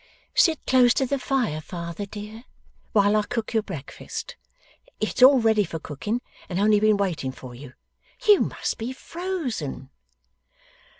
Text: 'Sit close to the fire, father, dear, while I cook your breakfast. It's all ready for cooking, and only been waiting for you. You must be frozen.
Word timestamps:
'Sit 0.33 0.59
close 0.65 0.95
to 0.95 1.05
the 1.05 1.19
fire, 1.19 1.61
father, 1.61 2.07
dear, 2.07 2.43
while 2.91 3.15
I 3.15 3.21
cook 3.21 3.53
your 3.53 3.61
breakfast. 3.61 4.35
It's 4.99 5.21
all 5.21 5.39
ready 5.39 5.63
for 5.63 5.77
cooking, 5.77 6.21
and 6.49 6.57
only 6.59 6.79
been 6.79 6.97
waiting 6.97 7.31
for 7.31 7.53
you. 7.53 7.73
You 8.25 8.39
must 8.39 8.79
be 8.79 8.93
frozen. 8.93 9.91